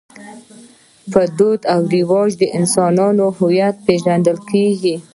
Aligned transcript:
په 1.11 1.21
دود 1.37 1.61
او 1.73 1.81
رواج 1.95 2.31
د 2.41 2.43
انسانانو 2.59 3.25
هویت 3.37 3.75
پېژندل 3.87 4.37
کېږي. 4.51 4.95